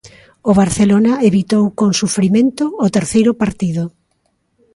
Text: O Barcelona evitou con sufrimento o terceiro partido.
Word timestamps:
O 0.49 0.51
Barcelona 0.61 1.13
evitou 1.29 1.63
con 1.79 1.89
sufrimento 2.01 2.65
o 2.85 2.87
terceiro 2.97 3.31
partido. 3.41 3.83